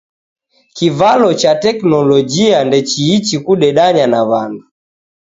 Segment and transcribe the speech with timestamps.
[0.73, 4.63] Kivalo cha teknolojia ndechiichi kudedanya na w'andu